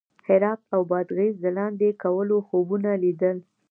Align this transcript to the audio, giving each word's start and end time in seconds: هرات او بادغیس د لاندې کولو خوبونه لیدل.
هرات 0.27 0.61
او 0.75 0.81
بادغیس 0.91 1.35
د 1.41 1.45
لاندې 1.57 1.89
کولو 2.03 2.37
خوبونه 2.47 2.89
لیدل. 3.03 3.37